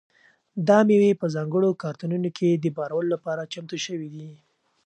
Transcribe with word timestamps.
دا 0.67 0.77
مېوې 0.87 1.11
په 1.21 1.25
ځانګړو 1.35 1.69
کارتنونو 1.83 2.29
کې 2.37 2.49
د 2.53 2.65
بارولو 2.77 3.11
لپاره 3.13 3.49
چمتو 3.53 3.77
شوي 3.85 4.09
دي. 4.15 4.29